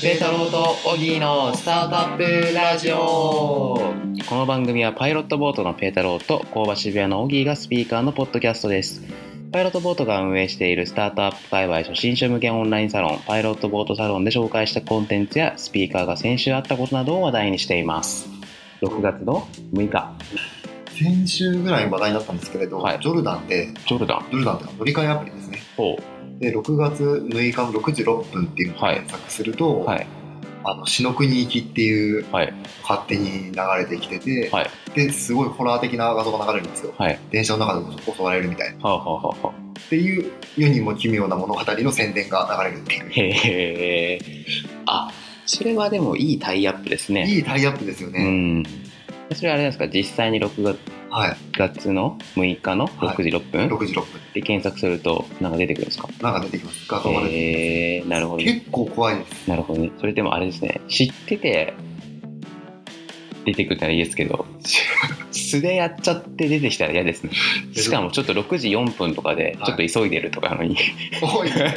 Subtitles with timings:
[0.00, 2.96] ペータローとオギーのスタートアップラジオ。
[2.96, 9.02] この番組はパイロットボートのペータローと工場渋谷のオギーがスピーカーのポッドキャストです。
[9.52, 18.26] パイロットボートが運営しているスタートアップ界隈初心者向けオンラインサロンパイロットボートサロンで紹介したコンテンツやスピーカーが先週あったことなどを話題にしています。
[18.80, 20.14] 6月の6日。
[20.98, 22.98] 先週ぐらい話題になったんですけれど、はい。
[23.02, 24.24] ジョルダンで、ジョルダン。
[24.30, 25.58] ジョルダンって乗り換えアプリですね。
[25.76, 25.98] ほ
[26.40, 28.94] で、6月6日の6時6分っていうのをはい。
[28.96, 30.06] 検索すると、うはい。
[30.64, 32.52] あの、死の国行きっていうはい。
[32.82, 34.70] 勝手に流れてきてて、はい。
[34.94, 36.94] で、すごいホラー的な画像が流れるんですよ。
[36.96, 37.18] はい。
[37.30, 38.88] 電車の中で襲われるみたいな。
[38.88, 39.70] はあはあはあはあ。
[39.78, 43.10] っていう世にも奇妙な物語の宣伝が流れるっていう。
[43.10, 44.20] へえ。
[44.86, 45.12] あ
[45.44, 47.26] それはでもいいタイアップですね。
[47.28, 48.24] いいタイアップですようね。
[48.24, 48.62] ん
[49.34, 49.88] それはあれですか？
[49.88, 50.78] 実際に6月
[51.10, 51.36] はい。
[51.52, 54.06] 月の6日の6時6分、6時6分。
[54.34, 56.08] で検索するとなんか出てくるんですか？
[56.22, 56.86] なんか出てきます。
[56.88, 58.46] 画像が出てきへえなるほます。
[58.46, 58.52] ど。
[58.52, 59.48] ね結構怖いです。
[59.48, 59.90] なるほどね。
[59.98, 60.80] それでもあれですね。
[60.88, 61.74] 知ってて
[63.44, 64.44] 出てくるならいいですけど
[65.32, 67.30] 素でやっちゃって出てきたら嫌ですね。
[67.74, 69.66] しかもちょっと6時4分とかではい。
[69.66, 70.76] ちょっと急いでるとかなのに、
[71.22, 71.74] 多いですね。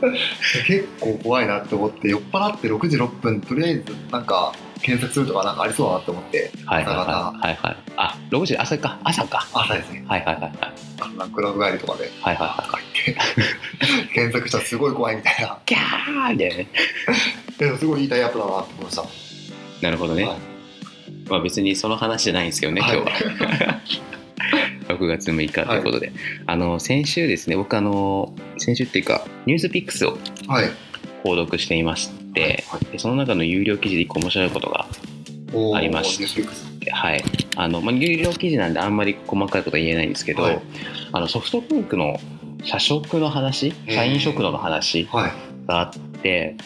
[0.66, 7.06] 結構怖いなって思って酔っ払って6時6分とりあえずなんか検索するとかなんかありそうだなって思ってはいはいはい。
[7.06, 7.76] はいはい。
[7.96, 8.56] あ6時？
[8.56, 8.98] 朝か。
[9.04, 9.46] 朝か。
[9.52, 10.04] 朝ですね。
[10.06, 11.30] はいはいはいはい。
[11.30, 12.10] クラブ帰りとかで。
[12.20, 15.58] はいはいはい検索したらすごい怖いみたいな。
[15.64, 16.56] キャーみたいな。
[16.56, 16.68] ね
[17.58, 19.04] でもすごいいいタイアップだなって思いました。
[19.82, 20.38] なるほどね、はい。
[21.28, 22.96] まあ別にその話じゃないんですけどね、はい。
[22.96, 23.80] 今日は。
[24.96, 26.12] 6月6日ということで、
[26.46, 30.70] あの先週ですね僕あの先週っていうかニュースピックスをはい。
[31.24, 32.08] 購読していまし
[32.38, 34.86] て、はいでその中の有料記事で一個面白いことが
[35.74, 37.24] ありましたニュースピックスはい。
[37.56, 40.62] あの、まあ、有料記事なんであんまり細かいことは言えないんですけど、はい。
[41.12, 42.18] あのソフトバンクの
[42.64, 45.32] 社食の話社員食堂の話はい。
[45.66, 46.56] があって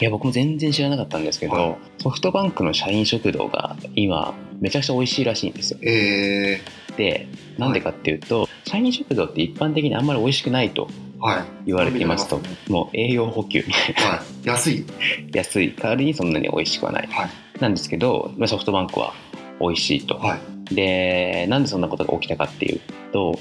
[0.00, 1.76] いや僕も全然知らなかったんですけど、はい。
[1.98, 5.78] ソフトバンクの社員食堂が今めちゃくちゃ美味しいらしいんですよ。
[5.82, 6.60] え
[6.96, 7.28] で
[7.58, 11.44] なんでかっていうと、社員食堂って一般的にあんまり美味しくないとー、はい。
[11.66, 14.16] 言われていますともう栄養補給みたいな。
[14.18, 14.86] はい安い。
[15.32, 15.74] 安い。
[15.76, 17.30] 代わりにそんなに美味しくはない、はい。
[17.60, 19.12] なんですけどまあソフトバンクは
[19.60, 20.36] 美味しいと、は
[20.70, 20.74] い。
[20.74, 22.80] でなんでそんなことが起きたかっていう
[23.12, 23.38] と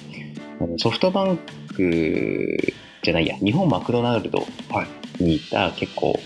[0.77, 1.39] ソフトバン
[1.75, 2.57] ク
[3.03, 4.39] じゃないや日本マクドナルド
[4.69, 4.85] は
[5.19, 6.19] にいた結構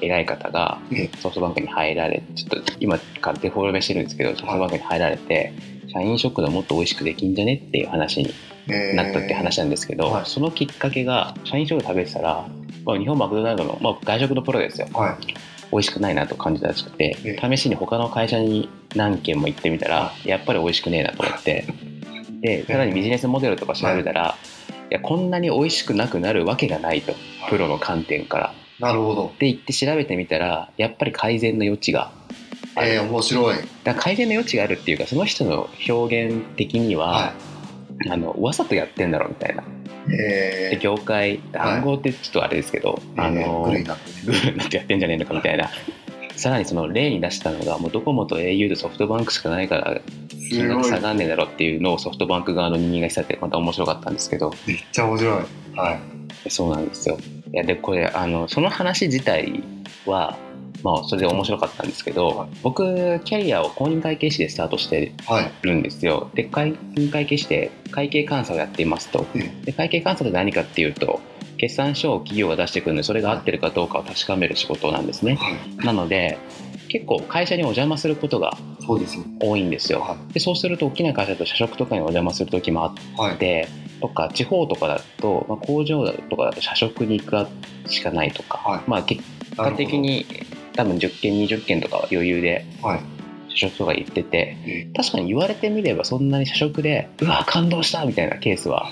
[0.00, 5.52] 偉い方がえソフトバンクに入られちょっと今からデフォルメしてるんですけどソフトバンクに入られて
[5.92, 8.32] 社員食堂もっと美味しくできんじゃねっていう話に
[8.68, 10.26] えーなったって話なんですけど、はい。
[10.26, 12.46] そのきっかけが社員食堂食べてたら、
[12.84, 14.88] まあ、日本マクドナルドの、まあ、外食のプロですよ。
[14.92, 15.34] はい。
[15.72, 21.64] 美味しくないなと感じたらしくてえ試しに他の会社に何軒も行ってみたらやっぱり美味しくねえなと思って。
[22.42, 24.36] でさらにビジネスモデルとか調べたら、
[24.90, 27.14] いやこんなに美味しくなくなるわけがないと。
[27.48, 28.54] プロの観点から。
[28.80, 29.26] なるほど。
[29.28, 32.12] って言って調べてみたらやっぱり改善の余地が
[32.74, 33.56] ある、えー、面白い。
[33.84, 37.32] だ改善の余地があるっていうかその人の表現的には、は
[38.10, 39.62] あのわざとやってんだろうみたいな。
[40.08, 44.16] いえで業界暗号ってちょっとあれですけど、ー、あのグルになってね。
[44.26, 45.70] グーになってやってんじゃねえのかみたいな。
[46.36, 50.00] さらにその例に出したのがもうドコモと au とソフトバンクしかないから
[50.48, 54.52] 金額下がんねえだろっていうのをソフトバンク側の人間が言ってたってまた面白かったんですけど。
[54.66, 55.34] めっちゃ面白い。
[55.76, 55.92] は
[56.46, 56.50] い。
[56.50, 57.18] そうなんですよ。
[57.52, 59.62] いやでこれあのその話自体
[60.06, 60.36] は
[60.82, 62.48] まあそれで面白かったんですけど、はい。
[62.62, 66.30] 僕キャリアを公認会計士でスタートしてはいるんですよ。
[66.34, 69.26] で公認会計士で会計監査をやっていますと。
[69.34, 71.20] えで会計監査って何かっていうと
[71.58, 75.36] 決算書を企業が出してくるのでそれが合ってるかどうかを確かめる仕事なんですね。
[75.36, 75.86] はい。
[75.86, 76.38] なので
[76.88, 78.56] 結構会社にお邪魔することが
[78.86, 80.00] 多いんですよ。
[80.00, 83.38] はでそうすると大きな会社だと社食とかにお邪魔する時もあっいはい。
[83.38, 83.68] て
[84.00, 87.46] とか地方とかだと、まあ、工場とかだと社食に行く
[87.88, 88.80] しかないとか、はい。
[88.88, 89.22] まあ結
[89.56, 90.26] 果的に
[90.74, 93.00] 多分10件20件とかは余裕ではい。
[93.54, 98.90] 社食とか行っててえ確かに言われてみればそんなに社食でうわ感動したみたいなケースは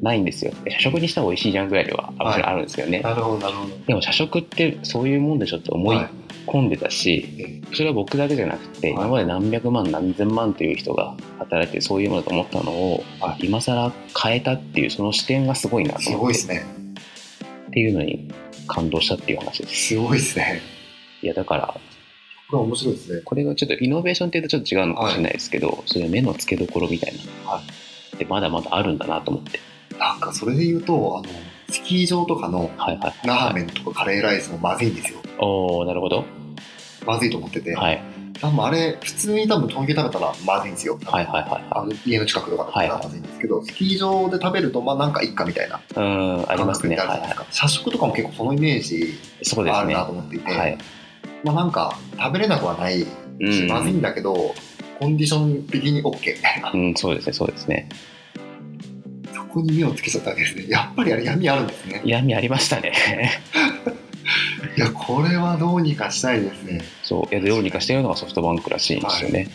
[0.00, 0.52] ないんですよ。
[0.62, 3.76] で社食にしたら美味しいじゃんぐらいではあるんですよね、なるほどなるほど。
[3.86, 6.10] でも社食ってそういうもんでしょって思いはい。
[6.46, 8.96] 込んでたし、えそれは僕だけじゃなくて、はい。
[8.96, 13.92] 今まで何百万何千万という人が働いてそういうものだと思ったのを、は今更
[14.22, 16.22] 変えたっていうその視点がすごいなとす思って。
[16.22, 16.64] ごいですね。
[17.68, 18.30] っていうのに
[18.68, 19.88] 感動したっていう話です。
[19.88, 20.60] すごいですね
[21.24, 21.74] いやだから。
[22.50, 23.22] これ面白いですね。
[23.24, 27.14] これがちょっとイノベーションっていうとちょっと違うのかもしれないですけど、そういう目の付けどころみたい
[27.46, 27.62] な、は
[28.18, 29.58] でまだまだあるんだなと思って。
[29.98, 31.34] なんかそれで言うとあの
[31.70, 33.26] スキー場とかのはいはいはい。
[33.26, 35.20] ラーメンとかカレーライスもまずいんですよ。
[35.38, 36.26] おおなるほど。
[37.06, 38.02] まずいと思ってて、はい。
[38.40, 40.98] 多分あれ、普通に多分東京食べたらまずいんですよ。
[41.04, 45.80] はいはいはいあの家の近くとかだったらまずいんですけど、スキー場で食べると、まあなんかいっかみたいな。
[45.96, 46.96] うん、ありますね。
[46.96, 47.46] 感覚ってあるじゃないですか。
[47.50, 49.80] 社食とかも結構そのイメージそうですね。
[49.80, 50.78] あるなはと思っていて、い。
[51.44, 53.06] まあなんか食べれなくはないし、
[53.40, 54.54] うん、まずいんだけど、
[54.98, 56.72] コンディション的に OK みたいな。
[56.72, 57.88] うん、そうですね、そうですね。
[59.34, 60.66] そこに目をつけちゃったわけですね。
[60.68, 62.02] やっぱりあれ闇あるんですね。
[62.04, 62.92] 闇ありましたね。
[64.76, 66.80] いや、これはどうにかしたいですね。
[67.02, 69.48] そう、いや、どうにかしてるのがソフトバンクらしいんですよね。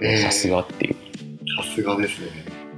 [0.00, 0.94] えーさすがっていう。
[1.56, 2.26] さすがですね。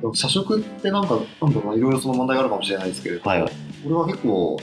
[0.01, 4.57] でも社食ってなんか、なんだろいろいろその問題があるかもしれないですけれど、はいはいこれは結構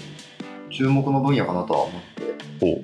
[0.70, 2.02] 注目の分野かなとは思っ
[2.60, 2.82] て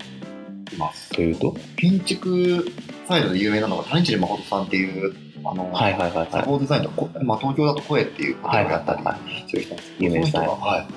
[0.79, 1.09] ます。
[1.11, 1.55] というと？
[1.75, 2.65] 建築
[3.07, 6.27] サイドで有名なのが谷尻誠さんっていう、あの、はいはいはいはい。
[6.31, 9.03] サポーデザインとこ、まあ、東京だと声っていうホテルをやったり
[9.47, 9.97] してる人なんです。
[9.97, 10.31] けど、有名ですね。
[10.31, 10.87] その人が、はい、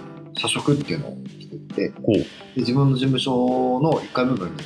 [0.41, 2.27] 社食っていうのを作って、で
[2.57, 4.63] 自分の事務所の1階部分に、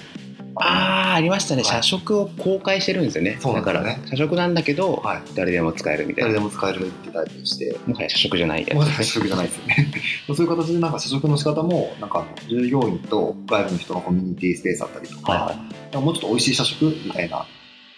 [0.56, 1.62] ああ、ありましたね。
[1.62, 3.36] はい社食を公開してるんですよね。
[3.40, 6.30] そねだから、社食なんだけど、はい、誰でも使えるみたいな。
[6.30, 9.04] 誰でも使えるってタイプにして、もはや社食じゃないやつもうですね。
[9.04, 9.92] 社食じゃないですよね。
[10.28, 16.04] そういう形でなんか社食の仕方も、なんか従業員と外部の人のコミュニティスペースだったりとか、はいはい。
[16.04, 17.46] もうちょっと美味しい社食みたいな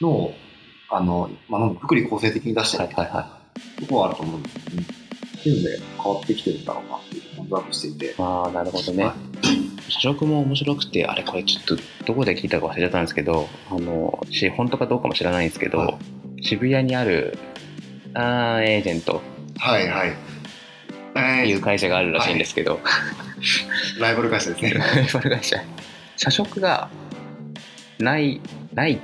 [0.00, 0.34] のを、
[0.90, 3.38] あの、まあ、福利厚生的に出してるはいはいは
[3.80, 4.86] ところはあると思うんですよね。
[5.38, 8.14] っていうので変わってきてるんだろうなっていう感じはしていてい。。
[8.18, 9.14] ああ、なるほどねは。
[9.88, 11.76] 社食も面白くて、あれこれちょっと
[12.06, 15.98] どこで聞いたか忘れちゃったんですけど、あの、し本当かどうかも知らないんですけど、は
[16.36, 16.44] い。
[16.44, 17.38] 渋谷にある
[18.14, 19.22] あーエージェント。
[19.56, 20.10] はいはい。
[20.10, 20.14] っ
[21.12, 22.80] ていう会社があるらしいんですけど、
[23.98, 24.72] ライバル会社ですね。
[24.78, 25.56] ライバル会社。
[26.16, 26.88] 社食が
[27.98, 28.40] ない
[28.74, 28.98] ないっ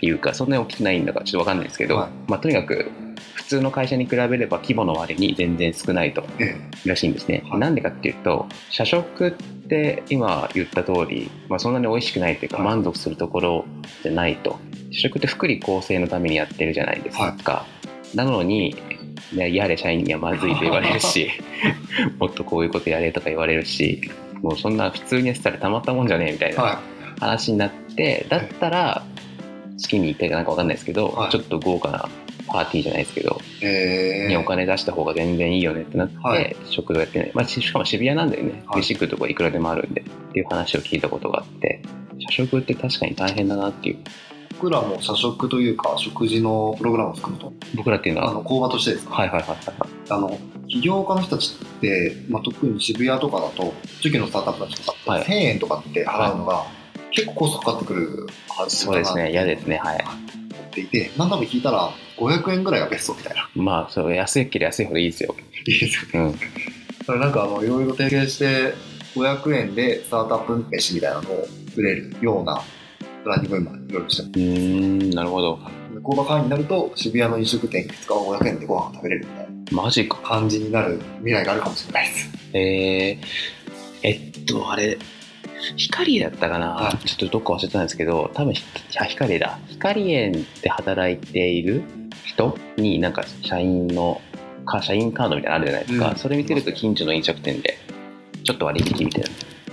[0.00, 2.30] ていうかそんなに大きくないんだかちょっと分かんないですけど、はい。
[2.30, 2.90] まあ、とにかく
[3.34, 7.60] 普通の会社に比べれば規模の割に全然少ないとえらしいんですね、はい。
[7.60, 12.66] なんでかっていうと社食って今言った通り、まあ、そんなに美味しくないというかはい。
[12.66, 13.64] 満足するところ
[14.02, 14.58] じゃないと。
[14.92, 17.66] 社食って福利厚生のためにやってるじゃないですか、
[18.14, 18.76] なのに
[19.34, 21.30] ねやれ社員にはまずいと言われるし
[22.18, 24.00] もっとこういうことやれとか言われるし
[24.42, 26.80] もうそんな普通にやってたらたまったもんじゃねえみたいな
[27.18, 29.02] 話になってだったら
[29.78, 31.30] 月に1回かなんか分かんないですけど、はい。
[31.30, 32.08] ちょっと豪華な
[32.46, 33.64] パーティーじゃないですけど、い。
[33.64, 36.56] ええにお金出した方が全然いいよねってなって、はい。
[36.70, 38.80] 食堂やってない、まあ、ししかも渋谷なんでね、はい。
[38.80, 41.82] 飯食うとこいくらでもあるんでっていう話を聞いたことがあって
[42.30, 43.98] 社食って確かに大変だなっていう。
[44.58, 48.30] 僕らも社食というか、食事のプログラムを作ると、僕らっていうのは？
[48.30, 49.58] あの、工場としてですね、はいはいはいはい
[50.08, 55.22] あの、起業家の人たちって、まあ、特に渋谷とかだと、初期のスタートアップたちとかって、はい。
[55.24, 56.64] 1000円とかって払うのが、
[57.10, 59.30] 結構コストかかってくるはずそうですね。
[59.30, 59.76] 嫌ですね。
[59.76, 60.04] はい
[60.84, 63.48] っていて、何度も聞いたら、500円ぐらいがベストみたいな。
[63.54, 65.34] まあそう安いければ安いほどいいですよ、
[65.66, 66.30] いいですよね。
[66.30, 68.74] うん、それなんかあの、いろいろ提携して、
[69.14, 72.60] 500円でスタートアップ飯みたいなのを作れるような
[73.22, 75.58] プランニングを今、いろいろしてうーんなるほど
[75.94, 82.30] で工場会員になると、渋谷の飲食店いくつかは500円でご飯を食べれるみたいなマジか感じになる未来があるかもしれないです。
[82.52, 83.18] えー、
[84.02, 84.10] え
[84.42, 84.98] っとあれ
[85.76, 88.64] 光だったかな、はちょっとどっか忘れたんですけど多分ひ
[89.00, 91.82] あ光だ光園で働いている
[92.24, 94.20] 人になんか社員の
[94.64, 97.78] か社員カードみたいなのあるじゃないですか、うんそれ見せると近所の飲食店で
[98.44, 99.28] ちょっと割引みたいな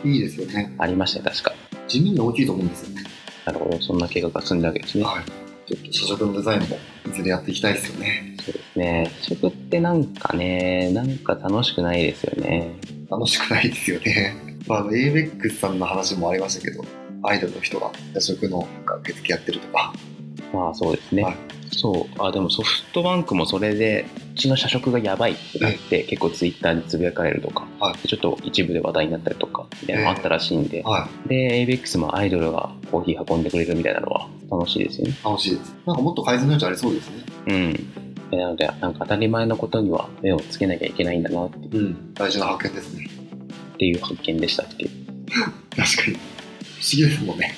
[0.05, 0.75] いいですよね。
[0.77, 1.53] ありましたよ確か
[1.87, 3.03] 地味に大きいと思うんですよね。
[3.45, 5.23] なるほどそんな計画が進んだわけですねはい。
[5.65, 8.35] ちょっと社食のデザインもいずれやっていきたいですよね。
[8.43, 12.75] そうですね食ってなんかねなんか楽しくないですよね
[13.09, 14.35] 楽しくないですよね。
[14.67, 16.83] まあ、あの ABEX さんの話もありましたけど、
[17.23, 19.93] アイドルの人が社食のなんか受付やってるとか、
[20.53, 21.37] まあそうですね、はい。
[21.71, 22.21] そう。
[22.21, 28.07] あでもソフトバンクもそれでうちの社食がやばいってなって、結構ツイッターにつぶやかれるとか、はい。
[28.07, 35.13] ちょっと一部で話題になったりとかみたいなのもあったらしいんで、はで ABEX もアイドルがコーヒー運んでくれるみたいなのは楽しいですよね。
[35.19, 35.75] い、楽しいです。
[35.85, 37.23] なんかもっと改善の余地ありそうですね。
[37.47, 38.29] うん。
[38.29, 41.57] でなのでなんか当たり前のことには目をつけなきゃいけないんだなって。
[41.77, 42.13] うん。
[42.13, 43.07] 大事な発見ですね。
[43.73, 44.89] っていう発見でしたっていう
[45.75, 46.17] 確かに。
[46.17, 47.55] 不思議ですもんね。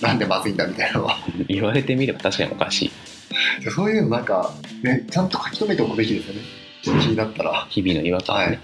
[0.00, 1.18] なんでまずいんだみたいなのは。
[1.48, 6.40] 言われてみれば確かにおかしいそういうのなんか、ね、ちゃんと書き留めておくべきですよね。
[6.82, 7.66] 気になったら。
[7.70, 8.58] 日々の違和感をね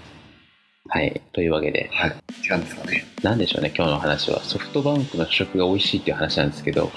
[0.87, 2.15] はい、というわけではい。
[2.45, 3.05] 違うんですかね。
[3.23, 6.91] なんでしょうね今日の話はソフトバンクの食が美味しいっていう話なんですけど、はい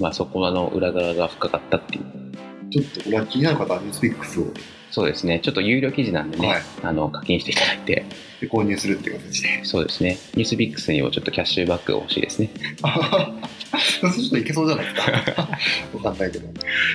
[0.00, 2.04] まあそこの裏側が深かったっていう
[2.70, 4.46] ちょっとこれは気になる方はニュースピックスを。
[4.90, 5.40] そうですね。
[5.40, 6.62] ちょっと有料記事なんでね、はい。
[6.82, 8.04] あの課金していただいて。
[8.40, 9.64] で購入するっていう形で。
[9.64, 10.18] そうですね。
[10.34, 12.50] ニュースビックスにもちょっとキャッシュバックが欲しいですね。
[14.00, 15.12] そうするといけそうじゃないですか。
[15.94, 16.48] わかんないけど。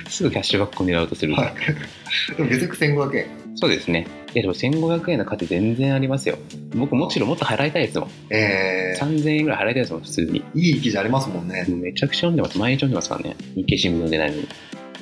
[0.08, 1.54] すぐキャッシュバックを狙おうとする、はい。
[2.36, 3.26] でも月額1500円。
[3.54, 4.06] そうですね。
[4.34, 6.38] やでも1500円の価値全然ありますよ。
[6.74, 8.06] 僕もちろんもっと払いたいですも。
[8.06, 8.94] んえ。
[9.00, 10.42] 3000円ぐらい払いたいですもん普通に。
[10.42, 11.64] ー、いい記事ありますもんね。
[11.68, 12.58] めちゃくちゃ読んでます。
[12.58, 13.36] 毎日読んでますからね。
[13.54, 14.48] 日経新聞読んでないのに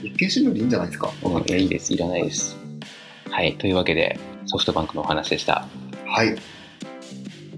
[0.04, 1.10] 日経新聞でいいんじゃないですか？
[1.22, 2.56] うんいいですいらないです
[3.30, 5.66] はいというわけでソフトバンクのお話でした
[6.06, 6.36] はい。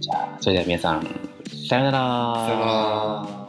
[0.01, 1.07] じゃあそれでは皆さん
[1.69, 3.46] さよならさよなら。